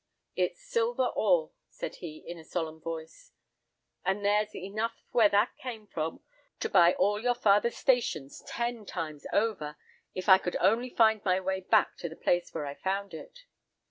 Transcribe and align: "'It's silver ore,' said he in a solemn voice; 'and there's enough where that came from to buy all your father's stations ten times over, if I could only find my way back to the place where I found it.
"'It's 0.35 0.59
silver 0.59 1.09
ore,' 1.15 1.51
said 1.69 1.97
he 1.97 2.23
in 2.25 2.39
a 2.39 2.43
solemn 2.43 2.81
voice; 2.81 3.33
'and 4.03 4.25
there's 4.25 4.55
enough 4.55 4.95
where 5.11 5.29
that 5.29 5.55
came 5.57 5.85
from 5.85 6.23
to 6.59 6.67
buy 6.67 6.93
all 6.95 7.19
your 7.21 7.35
father's 7.35 7.77
stations 7.77 8.41
ten 8.47 8.83
times 8.83 9.27
over, 9.31 9.77
if 10.15 10.27
I 10.27 10.39
could 10.39 10.55
only 10.59 10.89
find 10.89 11.23
my 11.23 11.39
way 11.39 11.59
back 11.59 11.97
to 11.97 12.09
the 12.09 12.15
place 12.15 12.51
where 12.51 12.65
I 12.65 12.73
found 12.73 13.13
it. 13.13 13.43